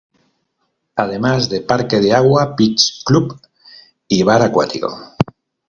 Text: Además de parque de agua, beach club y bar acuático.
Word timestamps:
Además 0.95 1.47
de 1.47 1.61
parque 1.61 1.99
de 1.99 2.11
agua, 2.11 2.55
beach 2.57 3.03
club 3.05 3.39
y 4.07 4.23
bar 4.23 4.41
acuático. 4.41 5.13